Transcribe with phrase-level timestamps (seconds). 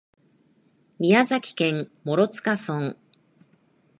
[0.97, 2.95] 宮崎県諸塚村